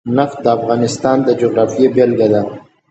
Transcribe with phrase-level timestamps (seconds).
[0.17, 2.41] نفت د افغانستان د جغرافیې بېلګه ده.